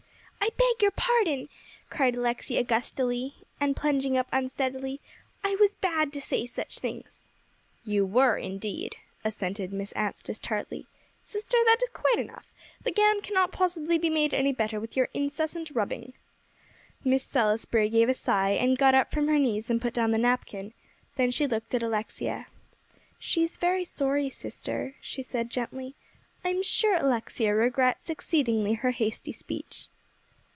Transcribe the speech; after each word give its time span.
"I 0.43 0.49
beg 0.57 0.81
your 0.81 0.91
pardon," 0.91 1.49
cried 1.91 2.15
Alexia 2.15 2.63
gustily, 2.63 3.35
and 3.59 3.75
plunging 3.75 4.17
up 4.17 4.27
unsteadily. 4.33 4.99
"I 5.43 5.55
was 5.59 5.75
bad 5.75 6.11
to 6.13 6.21
say 6.21 6.45
such 6.47 6.79
things." 6.79 7.27
"You 7.85 8.05
were, 8.07 8.37
indeed," 8.37 8.95
assented 9.23 9.71
Miss 9.71 9.91
Anstice 9.91 10.39
tartly. 10.39 10.87
"Sister, 11.21 11.57
that 11.65 11.77
is 11.83 11.89
quite 11.93 12.17
enough; 12.17 12.51
the 12.83 12.91
gown 12.91 13.21
cannot 13.21 13.51
possibly 13.51 13.99
be 13.99 14.09
made 14.09 14.33
any 14.33 14.51
better 14.51 14.79
with 14.79 14.97
your 14.97 15.09
incessant 15.13 15.71
rubbing." 15.75 16.13
Miss 17.03 17.23
Salisbury 17.23 17.89
gave 17.89 18.09
a 18.09 18.13
sigh, 18.15 18.51
and 18.51 18.79
got 18.79 18.95
up 18.95 19.11
from 19.11 19.27
her 19.27 19.37
knees, 19.37 19.69
and 19.69 19.81
put 19.81 19.93
down 19.93 20.09
the 20.09 20.17
napkin. 20.17 20.73
Then 21.17 21.29
she 21.29 21.45
looked 21.47 21.75
at 21.75 21.83
Alexia. 21.83 22.47
"She 23.19 23.43
is 23.43 23.57
very 23.57 23.85
sorry, 23.85 24.29
sister," 24.29 24.95
she 25.01 25.21
said 25.21 25.51
gently. 25.51 25.95
"I 26.43 26.49
am 26.49 26.63
sure 26.63 26.95
Alexia 26.95 27.53
regrets 27.53 28.09
exceedingly 28.09 28.73
her 28.73 28.91
hasty 28.91 29.31
speech." 29.31 29.87